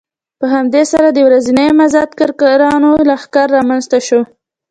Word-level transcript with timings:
په 0.39 0.45
همدې 0.53 0.83
سره 0.91 1.07
د 1.11 1.19
ورځني 1.27 1.67
مزد 1.79 2.09
کارګرانو 2.19 2.91
لښکر 3.09 3.47
رامنځته 3.57 3.99
شو 4.07 4.21